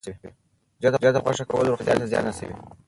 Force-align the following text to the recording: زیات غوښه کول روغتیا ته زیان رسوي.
زیات 1.01 1.17
غوښه 1.23 1.45
کول 1.51 1.65
روغتیا 1.71 1.93
ته 1.99 2.05
زیان 2.11 2.25
رسوي. 2.27 2.55